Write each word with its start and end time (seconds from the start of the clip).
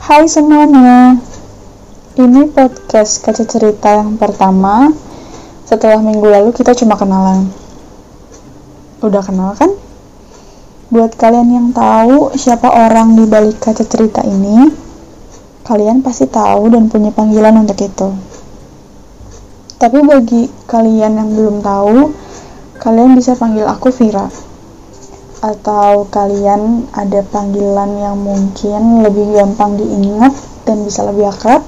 Hai 0.00 0.24
semuanya, 0.24 1.20
ini 2.16 2.48
podcast 2.48 3.20
kaca 3.20 3.44
cerita 3.44 4.00
yang 4.00 4.16
pertama 4.16 4.96
setelah 5.68 6.00
minggu 6.00 6.24
lalu 6.24 6.56
kita 6.56 6.72
cuma 6.72 6.96
kenalan. 6.96 7.52
Udah 9.04 9.20
kenal 9.20 9.52
kan? 9.60 9.68
Buat 10.88 11.20
kalian 11.20 11.52
yang 11.52 11.68
tahu 11.76 12.32
siapa 12.32 12.72
orang 12.72 13.12
di 13.12 13.28
balik 13.28 13.60
kaca 13.60 13.84
cerita 13.84 14.24
ini, 14.24 14.72
kalian 15.68 16.00
pasti 16.00 16.24
tahu 16.24 16.72
dan 16.72 16.88
punya 16.88 17.12
panggilan 17.12 17.60
untuk 17.60 17.76
itu. 17.84 18.08
Tapi 19.76 20.00
bagi 20.00 20.48
kalian 20.64 21.12
yang 21.12 21.28
belum 21.36 21.60
tahu, 21.60 22.08
kalian 22.80 23.12
bisa 23.20 23.36
panggil 23.36 23.68
aku 23.68 23.92
Vira 23.92 24.49
atau 25.40 26.04
kalian 26.12 26.84
ada 26.92 27.24
panggilan 27.24 27.96
yang 27.96 28.20
mungkin 28.20 29.00
lebih 29.00 29.40
gampang 29.40 29.80
diingat 29.80 30.36
dan 30.68 30.84
bisa 30.84 31.00
lebih 31.08 31.32
akrab? 31.32 31.64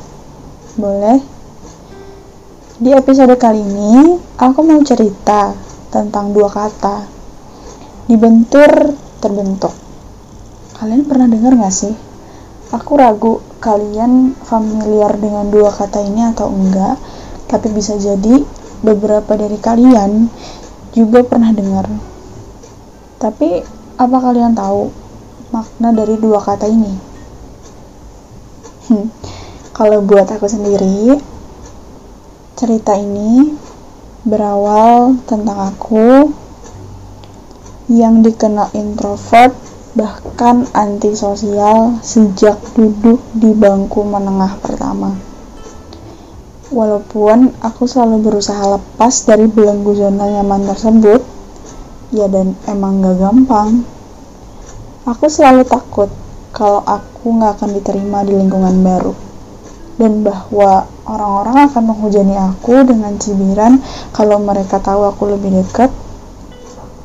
Boleh. 0.76 1.24
Di 2.76 2.92
episode 2.92 3.32
kali 3.40 3.64
ini, 3.64 4.20
aku 4.36 4.60
mau 4.60 4.80
cerita 4.84 5.56
tentang 5.88 6.36
dua 6.36 6.52
kata. 6.52 7.08
Dibentur, 8.12 8.92
terbentuk. 9.24 9.72
Kalian 10.76 11.08
pernah 11.08 11.30
dengar 11.32 11.56
gak 11.56 11.72
sih? 11.72 11.94
Aku 12.76 13.00
ragu 13.00 13.40
kalian 13.60 14.36
familiar 14.44 15.16
dengan 15.16 15.48
dua 15.48 15.72
kata 15.72 16.02
ini 16.04 16.28
atau 16.28 16.48
enggak, 16.52 16.96
tapi 17.48 17.72
bisa 17.72 17.96
jadi 17.96 18.42
beberapa 18.84 19.36
dari 19.36 19.56
kalian 19.60 20.28
juga 20.92 21.24
pernah 21.24 21.52
dengar 21.54 22.11
tapi, 23.22 23.62
apa 24.02 24.16
kalian 24.18 24.58
tahu 24.58 24.90
makna 25.54 25.94
dari 25.94 26.18
dua 26.18 26.42
kata 26.42 26.66
ini? 26.66 26.94
Hmm, 28.90 29.06
kalau 29.70 30.02
buat 30.02 30.26
aku 30.26 30.50
sendiri, 30.50 31.22
cerita 32.58 32.98
ini 32.98 33.54
berawal 34.26 35.22
tentang 35.30 35.70
aku 35.70 36.34
yang 37.86 38.26
dikenal 38.26 38.74
introvert 38.74 39.54
bahkan 39.92 40.64
antisosial 40.72 42.00
sejak 42.00 42.58
duduk 42.74 43.22
di 43.36 43.54
bangku 43.54 44.02
menengah 44.02 44.56
pertama. 44.58 45.14
Walaupun 46.72 47.52
aku 47.60 47.84
selalu 47.84 48.32
berusaha 48.32 48.80
lepas 48.80 49.14
dari 49.28 49.44
belenggu 49.44 49.92
zona 49.92 50.24
nyaman 50.26 50.64
tersebut, 50.72 51.20
ya 52.12 52.28
dan 52.28 52.52
emang 52.68 53.00
gak 53.00 53.16
gampang. 53.18 53.82
Aku 55.08 55.26
selalu 55.26 55.64
takut 55.66 56.12
kalau 56.52 56.84
aku 56.84 57.40
gak 57.40 57.58
akan 57.58 57.70
diterima 57.74 58.22
di 58.22 58.36
lingkungan 58.36 58.84
baru. 58.84 59.14
Dan 59.96 60.20
bahwa 60.20 60.88
orang-orang 61.08 61.72
akan 61.72 61.82
menghujani 61.88 62.36
aku 62.36 62.84
dengan 62.84 63.16
cibiran 63.16 63.80
kalau 64.12 64.38
mereka 64.38 64.78
tahu 64.78 65.08
aku 65.08 65.32
lebih 65.32 65.64
dekat. 65.64 65.88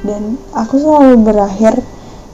Dan 0.04 0.38
aku 0.54 0.78
selalu 0.78 1.24
berakhir 1.24 1.82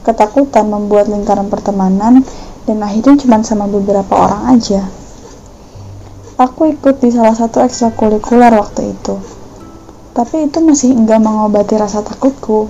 ketakutan 0.04 0.68
membuat 0.68 1.08
lingkaran 1.08 1.48
pertemanan 1.48 2.26
dan 2.68 2.78
akhirnya 2.84 3.16
cuma 3.24 3.40
sama 3.46 3.70
beberapa 3.70 4.14
orang 4.18 4.58
aja. 4.60 4.84
Aku 6.42 6.68
ikut 6.74 7.00
di 7.00 7.14
salah 7.14 7.38
satu 7.38 7.62
ekstrakurikuler 7.62 8.52
waktu 8.52 8.98
itu 8.98 9.33
tapi 10.14 10.46
itu 10.46 10.62
masih 10.62 10.94
enggak 10.94 11.18
mengobati 11.26 11.74
rasa 11.74 12.06
takutku. 12.06 12.70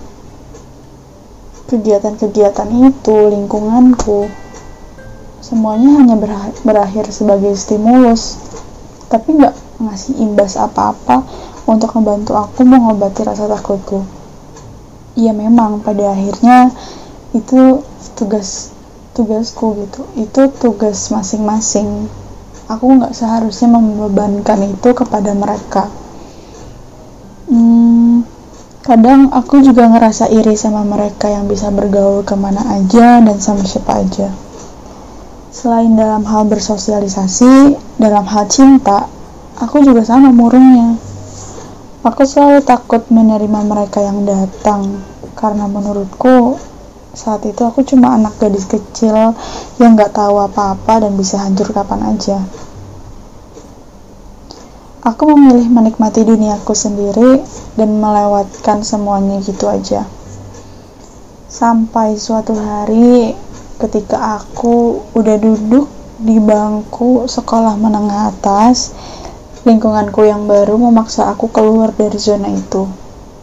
Kegiatan-kegiatan 1.68 2.70
itu, 2.72 3.18
lingkunganku, 3.36 4.32
semuanya 5.44 6.00
hanya 6.00 6.16
berakhir 6.64 7.12
sebagai 7.12 7.52
stimulus, 7.60 8.40
tapi 9.12 9.36
enggak 9.36 9.60
ngasih 9.76 10.24
imbas 10.24 10.56
apa-apa 10.56 11.28
untuk 11.68 11.92
membantu 12.00 12.40
aku 12.40 12.64
mengobati 12.64 13.28
rasa 13.28 13.52
takutku. 13.52 14.08
Ya 15.20 15.36
memang 15.36 15.84
pada 15.84 16.16
akhirnya 16.16 16.72
itu 17.36 17.84
tugas 18.16 18.72
tugasku 19.12 19.84
gitu, 19.84 20.08
itu 20.16 20.42
tugas 20.64 21.12
masing-masing. 21.12 22.08
Aku 22.72 22.88
nggak 22.88 23.12
seharusnya 23.12 23.68
membebankan 23.68 24.64
itu 24.64 24.90
kepada 24.96 25.36
mereka 25.36 25.92
kadang 28.84 29.32
aku 29.32 29.64
juga 29.64 29.88
ngerasa 29.88 30.28
iri 30.28 30.60
sama 30.60 30.84
mereka 30.84 31.32
yang 31.32 31.48
bisa 31.48 31.72
bergaul 31.72 32.28
ke 32.28 32.36
mana 32.36 32.60
aja 32.76 33.24
dan 33.24 33.40
sama 33.40 33.64
siapa 33.64 34.04
aja. 34.04 34.28
Selain 35.56 35.96
dalam 35.96 36.28
hal 36.28 36.44
bersosialisasi, 36.52 37.80
dalam 37.96 38.28
hal 38.28 38.44
cinta, 38.52 39.08
aku 39.56 39.80
juga 39.88 40.04
sama 40.04 40.36
murungnya. 40.36 41.00
Aku 42.04 42.28
selalu 42.28 42.60
takut 42.68 43.08
menerima 43.08 43.64
mereka 43.64 44.04
yang 44.04 44.28
datang, 44.28 45.00
karena 45.40 45.64
menurutku 45.72 46.60
saat 47.16 47.48
itu 47.48 47.64
aku 47.64 47.88
cuma 47.88 48.20
anak 48.20 48.36
gadis 48.36 48.68
kecil 48.68 49.32
yang 49.80 49.96
gak 49.96 50.12
tahu 50.12 50.44
apa-apa 50.44 51.08
dan 51.08 51.16
bisa 51.16 51.40
hancur 51.40 51.72
kapan 51.72 52.04
aja. 52.12 52.44
Aku 55.04 55.36
memilih 55.36 55.68
menikmati 55.68 56.24
duniaku 56.24 56.72
sendiri 56.72 57.44
dan 57.76 57.92
melewatkan 58.00 58.88
semuanya 58.88 59.44
gitu 59.44 59.68
aja. 59.68 60.08
Sampai 61.52 62.16
suatu 62.16 62.56
hari 62.56 63.36
ketika 63.84 64.40
aku 64.40 65.04
udah 65.12 65.36
duduk 65.44 65.92
di 66.24 66.40
bangku 66.40 67.28
sekolah 67.28 67.76
menengah 67.76 68.32
atas, 68.32 68.96
lingkunganku 69.68 70.24
yang 70.24 70.48
baru 70.48 70.80
memaksa 70.80 71.28
aku 71.36 71.52
keluar 71.52 71.92
dari 71.92 72.16
zona 72.16 72.48
itu. 72.48 72.88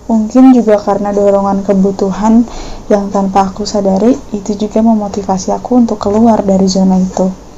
Mungkin 0.09 0.56
juga 0.56 0.81
karena 0.81 1.12
dorongan 1.12 1.60
kebutuhan 1.60 2.48
yang 2.88 3.12
tanpa 3.12 3.53
aku 3.53 3.69
sadari, 3.69 4.16
itu 4.32 4.56
juga 4.56 4.81
memotivasi 4.81 5.53
aku 5.53 5.77
untuk 5.77 6.00
keluar 6.00 6.41
dari 6.41 6.65
zona 6.65 6.97
itu 6.97 7.50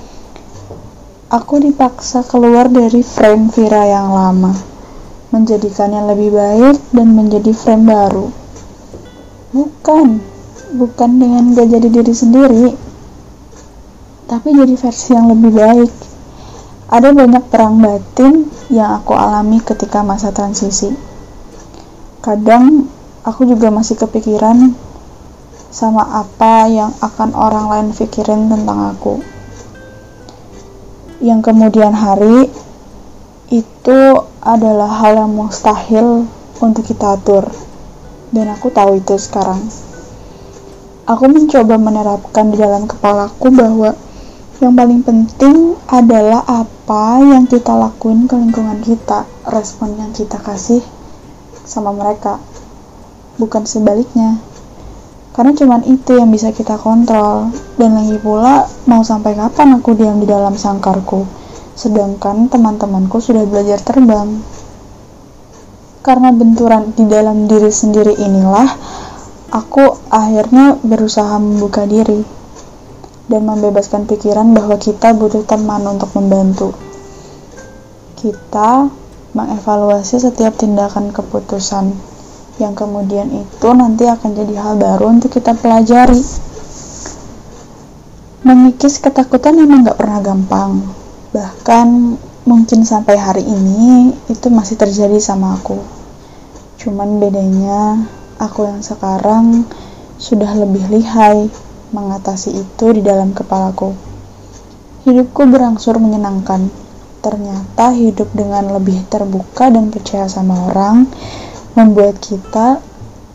aku 1.33 1.65
dipaksa 1.65 2.29
keluar 2.29 2.69
dari 2.69 3.01
frame 3.01 3.49
Vira 3.49 3.89
yang 3.89 4.13
lama, 4.13 4.53
menjadikannya 5.33 6.13
lebih 6.13 6.29
baik 6.29 6.77
dan 6.93 7.09
menjadi 7.17 7.57
frame 7.57 7.89
baru. 7.89 8.29
Bukan, 9.57 10.21
bukan 10.77 11.11
dengan 11.17 11.57
gak 11.57 11.73
jadi 11.73 11.89
diri 11.89 12.13
sendiri, 12.13 12.69
tapi 14.29 14.49
jadi 14.53 14.77
versi 14.77 15.17
yang 15.17 15.33
lebih 15.33 15.53
baik. 15.57 15.93
Ada 16.93 17.17
banyak 17.17 17.49
perang 17.49 17.81
batin 17.81 18.53
yang 18.69 19.01
aku 19.01 19.17
alami 19.17 19.65
ketika 19.65 20.05
masa 20.05 20.37
transisi. 20.37 20.93
Kadang 22.21 22.93
aku 23.25 23.49
juga 23.49 23.73
masih 23.73 23.97
kepikiran 23.97 24.77
sama 25.73 26.05
apa 26.29 26.69
yang 26.69 26.93
akan 27.01 27.33
orang 27.33 27.73
lain 27.73 27.89
pikirin 27.97 28.53
tentang 28.53 28.93
aku 28.93 29.32
yang 31.23 31.39
kemudian 31.39 31.95
hari 31.95 32.51
itu 33.55 34.01
adalah 34.43 34.91
hal 34.91 35.23
yang 35.23 35.31
mustahil 35.31 36.27
untuk 36.59 36.83
kita 36.83 37.15
atur. 37.15 37.47
Dan 38.35 38.51
aku 38.51 38.75
tahu 38.75 38.99
itu 38.99 39.15
sekarang. 39.15 39.63
Aku 41.07 41.31
mencoba 41.31 41.79
menerapkan 41.79 42.51
di 42.51 42.59
dalam 42.59 42.91
kepalaku 42.91 43.55
bahwa 43.55 43.95
yang 44.59 44.75
paling 44.75 45.07
penting 45.07 45.79
adalah 45.87 46.43
apa 46.47 47.23
yang 47.23 47.47
kita 47.47 47.71
lakuin 47.71 48.27
ke 48.27 48.35
lingkungan 48.35 48.83
kita 48.83 49.27
respon 49.47 49.95
yang 49.99 50.11
kita 50.11 50.43
kasih 50.43 50.83
sama 51.63 51.95
mereka. 51.95 52.43
Bukan 53.39 53.63
sebaliknya 53.63 54.43
karena 55.33 55.57
cuman 55.57 55.81
itu 55.89 56.21
yang 56.21 56.29
bisa 56.29 56.53
kita 56.53 56.77
kontrol. 56.77 57.49
Dan 57.81 57.97
lagi 57.97 58.21
pula 58.21 58.69
mau 58.85 59.01
sampai 59.01 59.33
kapan 59.33 59.81
aku 59.81 59.97
diam 59.97 60.21
di 60.21 60.29
dalam 60.29 60.61
sangkarku? 60.61 61.25
Sedangkan 61.73 62.53
teman-temanku 62.53 63.17
sudah 63.17 63.49
belajar 63.49 63.81
terbang. 63.81 64.29
Karena 66.05 66.35
benturan 66.37 66.93
di 66.93 67.09
dalam 67.09 67.49
diri 67.49 67.73
sendiri 67.73 68.13
inilah 68.13 68.69
aku 69.57 70.13
akhirnya 70.13 70.77
berusaha 70.85 71.41
membuka 71.41 71.89
diri 71.89 72.21
dan 73.33 73.49
membebaskan 73.49 74.05
pikiran 74.05 74.53
bahwa 74.53 74.77
kita 74.77 75.17
butuh 75.17 75.49
teman 75.49 75.81
untuk 75.89 76.13
membantu. 76.13 76.77
Kita 78.21 78.85
mengevaluasi 79.33 80.21
setiap 80.21 80.61
tindakan 80.61 81.09
keputusan 81.09 82.12
yang 82.61 82.77
kemudian 82.77 83.33
itu 83.33 83.69
nanti 83.73 84.05
akan 84.05 84.31
jadi 84.37 84.55
hal 84.61 84.75
baru 84.77 85.17
untuk 85.17 85.33
kita 85.33 85.57
pelajari. 85.57 86.21
Mengikis 88.43 89.01
ketakutan 89.01 89.57
memang 89.57 89.87
gak 89.87 89.97
pernah 89.97 90.21
gampang. 90.21 90.83
Bahkan 91.33 91.87
mungkin 92.45 92.85
sampai 92.85 93.17
hari 93.17 93.47
ini 93.47 94.13
itu 94.29 94.51
masih 94.53 94.77
terjadi 94.77 95.17
sama 95.23 95.57
aku. 95.57 95.81
Cuman 96.77 97.23
bedanya 97.23 98.03
aku 98.37 98.67
yang 98.67 98.83
sekarang 98.83 99.65
sudah 100.19 100.53
lebih 100.59 100.83
lihai 100.91 101.49
mengatasi 101.95 102.53
itu 102.53 102.87
di 102.93 103.01
dalam 103.01 103.33
kepalaku. 103.33 103.95
Hidupku 105.07 105.49
berangsur 105.49 105.97
menyenangkan. 106.03 106.69
Ternyata 107.23 107.95
hidup 107.95 108.35
dengan 108.35 108.75
lebih 108.75 109.07
terbuka 109.07 109.71
dan 109.71 109.95
percaya 109.95 110.27
sama 110.27 110.67
orang 110.67 111.07
membuat 111.73 112.21
kita 112.21 112.85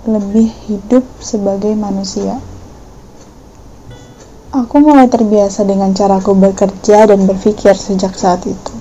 lebih 0.06 0.48
hidup 0.70 1.04
sebagai 1.20 1.74
manusia. 1.74 2.38
Aku 4.54 4.80
mulai 4.80 5.12
terbiasa 5.12 5.68
dengan 5.68 5.92
caraku 5.92 6.32
bekerja 6.32 7.10
dan 7.10 7.28
berpikir 7.28 7.76
sejak 7.76 8.16
saat 8.16 8.42
itu. 8.48 8.74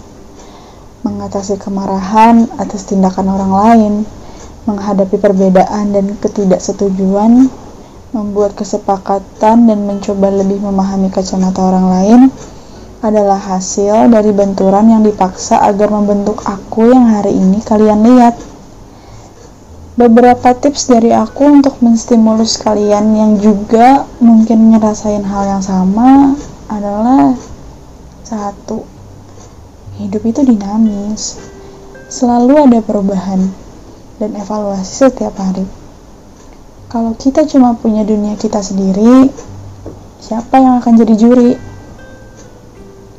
Mengatasi 1.03 1.59
kemarahan 1.59 2.47
atas 2.57 2.87
tindakan 2.87 3.35
orang 3.35 3.53
lain, 3.53 3.95
menghadapi 4.65 5.19
perbedaan 5.19 5.91
dan 5.91 6.15
ketidaksetujuan, 6.23 7.51
membuat 8.15 8.55
kesepakatan 8.55 9.67
dan 9.67 9.79
mencoba 9.85 10.31
lebih 10.31 10.63
memahami 10.63 11.11
kacamata 11.11 11.61
orang 11.61 11.87
lain, 11.91 12.21
adalah 13.05 13.39
hasil 13.39 14.09
dari 14.09 14.33
benturan 14.33 14.89
yang 14.89 15.03
dipaksa 15.05 15.61
agar 15.63 15.93
membentuk 15.93 16.41
aku 16.47 16.91
yang 16.91 17.11
hari 17.11 17.35
ini 17.35 17.61
kalian 17.63 18.03
lihat. 18.03 18.56
Beberapa 19.97 20.53
tips 20.53 20.93
dari 20.93 21.09
aku 21.09 21.61
untuk 21.61 21.81
menstimulus 21.81 22.61
kalian 22.61 23.17
yang 23.17 23.33
juga 23.41 24.05
mungkin 24.21 24.77
ngerasain 24.77 25.25
hal 25.25 25.57
yang 25.57 25.65
sama 25.65 26.37
adalah 26.69 27.33
satu, 28.21 28.85
hidup 29.97 30.23
itu 30.29 30.45
dinamis. 30.45 31.41
Selalu 32.13 32.69
ada 32.69 32.79
perubahan 32.85 33.41
dan 34.21 34.37
evaluasi 34.37 35.09
setiap 35.09 35.33
hari. 35.41 35.65
Kalau 36.93 37.17
kita 37.17 37.49
cuma 37.49 37.75
punya 37.75 38.05
dunia 38.05 38.37
kita 38.37 38.61
sendiri, 38.61 39.33
siapa 40.21 40.61
yang 40.61 40.79
akan 40.79 40.93
jadi 41.01 41.15
juri? 41.17 41.51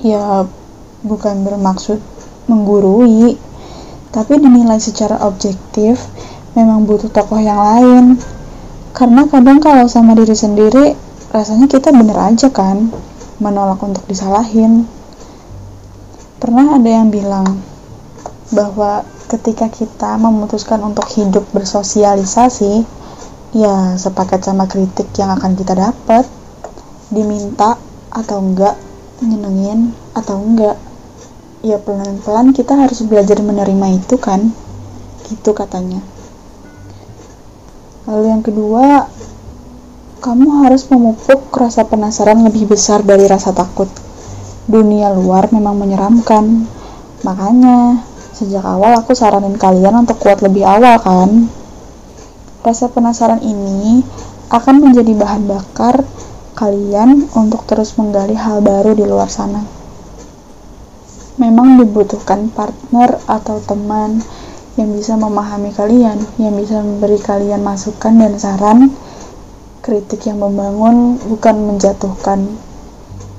ya 0.02 0.46
bukan 1.02 1.42
bermaksud 1.42 1.98
menggurui 2.46 3.38
tapi 4.14 4.34
dinilai 4.38 4.78
secara 4.78 5.20
objektif 5.26 5.98
memang 6.58 6.90
butuh 6.90 7.14
tokoh 7.14 7.38
yang 7.38 7.62
lain. 7.62 8.18
Karena 8.98 9.30
kadang 9.30 9.62
kalau 9.62 9.86
sama 9.86 10.18
diri 10.18 10.34
sendiri 10.34 10.98
rasanya 11.30 11.70
kita 11.70 11.94
bener 11.94 12.18
aja 12.18 12.50
kan 12.50 12.90
menolak 13.38 13.78
untuk 13.86 14.02
disalahin. 14.10 14.90
Pernah 16.42 16.82
ada 16.82 16.90
yang 16.90 17.14
bilang 17.14 17.62
bahwa 18.50 19.06
ketika 19.30 19.70
kita 19.70 20.18
memutuskan 20.18 20.82
untuk 20.82 21.06
hidup 21.14 21.46
bersosialisasi 21.54 22.82
ya 23.54 23.94
sepakat 24.00 24.42
sama 24.42 24.66
kritik 24.66 25.14
yang 25.20 25.30
akan 25.38 25.54
kita 25.54 25.78
dapat 25.78 26.26
diminta 27.14 27.78
atau 28.10 28.42
enggak 28.42 28.74
nyenengin 29.22 29.94
atau 30.18 30.42
enggak 30.42 30.78
ya 31.62 31.78
pelan-pelan 31.78 32.50
kita 32.56 32.74
harus 32.74 33.06
belajar 33.06 33.38
menerima 33.46 34.02
itu 34.02 34.18
kan? 34.18 34.50
Gitu 35.28 35.54
katanya 35.54 36.17
lalu 38.08 38.24
yang 38.32 38.42
kedua 38.42 39.06
kamu 40.18 40.66
harus 40.66 40.90
memupuk 40.90 41.54
rasa 41.54 41.86
penasaran 41.86 42.42
lebih 42.42 42.66
besar 42.66 43.06
dari 43.06 43.30
rasa 43.30 43.54
takut. 43.54 43.88
Dunia 44.66 45.14
luar 45.14 45.48
memang 45.54 45.78
menyeramkan. 45.78 46.66
Makanya 47.22 48.02
sejak 48.34 48.66
awal 48.66 48.98
aku 48.98 49.14
saranin 49.14 49.56
kalian 49.56 49.94
untuk 50.04 50.18
kuat 50.18 50.42
lebih 50.42 50.66
awal 50.66 50.98
kan? 51.00 51.48
Rasa 52.66 52.90
penasaran 52.90 53.40
ini 53.46 54.02
akan 54.50 54.90
menjadi 54.90 55.14
bahan 55.14 55.44
bakar 55.46 56.02
kalian 56.58 57.30
untuk 57.38 57.64
terus 57.70 57.94
menggali 57.96 58.34
hal 58.34 58.66
baru 58.66 58.98
di 58.98 59.06
luar 59.06 59.30
sana. 59.30 59.62
Memang 61.38 61.78
dibutuhkan 61.78 62.50
partner 62.50 63.22
atau 63.30 63.62
teman 63.62 64.26
yang 64.78 64.94
bisa 64.94 65.18
memahami 65.18 65.74
kalian, 65.74 66.22
yang 66.38 66.54
bisa 66.54 66.80
memberi 66.86 67.18
kalian 67.18 67.66
masukan 67.66 68.14
dan 68.14 68.34
saran, 68.38 68.94
kritik 69.82 70.30
yang 70.30 70.38
membangun 70.38 71.18
bukan 71.26 71.58
menjatuhkan. 71.66 72.46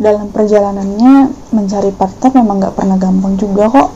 Dalam 0.03 0.35
perjalanannya, 0.35 1.31
mencari 1.55 1.95
partner 1.95 2.31
memang 2.43 2.63
gak 2.63 2.75
pernah 2.75 2.99
gampang 2.99 3.39
juga 3.39 3.71
kok. 3.71 3.91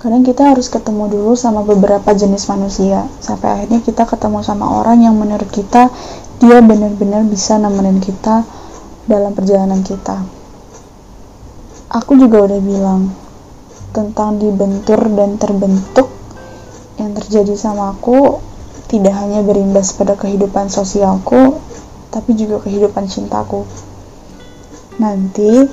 Kadang 0.00 0.24
kita 0.24 0.54
harus 0.54 0.70
ketemu 0.70 1.12
dulu 1.12 1.36
sama 1.36 1.66
beberapa 1.66 2.14
jenis 2.14 2.46
manusia, 2.48 3.04
sampai 3.20 3.48
akhirnya 3.52 3.82
kita 3.82 4.06
ketemu 4.06 4.40
sama 4.40 4.80
orang 4.80 5.04
yang 5.04 5.18
menurut 5.18 5.50
kita 5.50 5.92
dia 6.40 6.58
benar-benar 6.64 7.26
bisa 7.28 7.60
nemenin 7.60 8.00
kita 8.00 8.46
dalam 9.04 9.36
perjalanan 9.36 9.84
kita. 9.84 10.24
Aku 11.90 12.16
juga 12.16 12.48
udah 12.48 12.60
bilang 12.62 13.12
tentang 13.90 14.38
dibentur 14.38 15.04
dan 15.10 15.36
terbentuk 15.36 16.19
yang 17.00 17.16
terjadi 17.16 17.56
sama 17.56 17.96
aku 17.96 18.44
tidak 18.92 19.16
hanya 19.16 19.40
berimbas 19.40 19.96
pada 19.96 20.20
kehidupan 20.20 20.68
sosialku, 20.68 21.56
tapi 22.12 22.36
juga 22.36 22.60
kehidupan 22.60 23.08
cintaku. 23.08 23.64
Nanti 25.00 25.64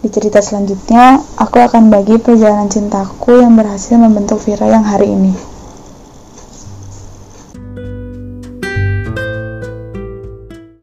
di 0.00 0.08
cerita 0.08 0.40
selanjutnya, 0.40 1.20
aku 1.36 1.60
akan 1.60 1.92
bagi 1.92 2.16
perjalanan 2.16 2.72
cintaku 2.72 3.44
yang 3.44 3.52
berhasil 3.58 4.00
membentuk 4.00 4.40
Vira 4.40 4.64
yang 4.70 4.86
hari 4.86 5.12
ini. 5.12 5.53